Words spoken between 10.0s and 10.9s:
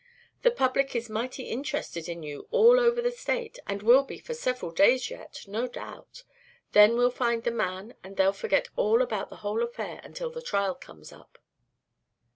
until the trial